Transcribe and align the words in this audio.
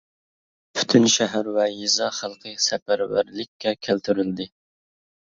پۈتۈن 0.77 1.03
شەھەر 1.15 1.49
ۋە 1.57 1.65
يېزا 1.71 2.07
خەلقى 2.19 2.53
سەپەرۋەرلىككە 2.67 3.75
كەلتۈرۈلدى. 3.89 4.49